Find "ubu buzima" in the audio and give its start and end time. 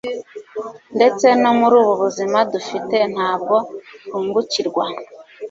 1.81-2.39